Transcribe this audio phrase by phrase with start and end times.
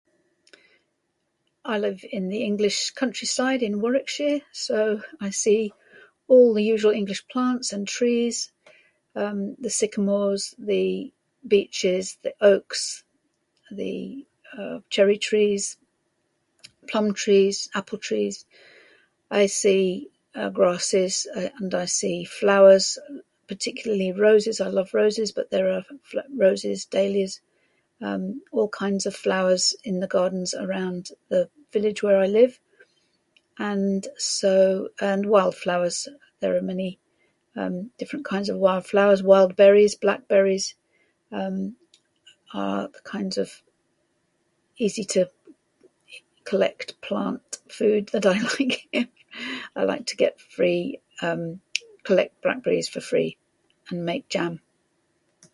[1.63, 5.73] I live in the English countryside in Warwickshire so I see
[6.27, 8.51] all the usual English plants and trees,
[9.15, 11.11] um, the sycamores, the
[11.47, 13.03] beeches, the oaks,
[13.79, 14.25] the,
[14.57, 15.65] uh, cherry trees,
[16.89, 18.45] plum trees, apple trees.
[19.29, 19.83] I see,
[20.41, 22.87] uh, grasses uh and I see flowers
[23.51, 27.33] particularly roses I love roses but there are fl- fl- roses daisies
[28.09, 32.55] um all kinds of flowers in the gardens around the village where I live.
[33.59, 36.07] And, so, and wildflowers
[36.39, 36.97] there are many,
[37.61, 39.21] um, different kinds of wildflowers.
[39.33, 40.67] Wild berries, blackberries.
[41.31, 41.75] Um,
[42.55, 43.49] uh, the kinds of...
[44.79, 45.29] easy to
[46.43, 47.43] collect plant
[47.77, 48.79] food that I like.
[49.75, 51.59] I like to get free, um,
[52.03, 53.37] collect blackberries for free
[53.89, 54.61] and make jam.